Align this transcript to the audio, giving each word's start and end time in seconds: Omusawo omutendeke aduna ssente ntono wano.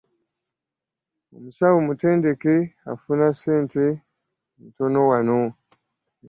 Omusawo 1.35 1.75
omutendeke 1.81 2.55
aduna 2.89 3.27
ssente 3.35 3.85
ntono 4.65 4.99
wano. 5.09 5.41